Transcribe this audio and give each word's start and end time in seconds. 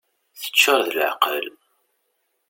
Teččur 0.39 0.79
d 0.85 0.87
leɛqel. 0.99 1.47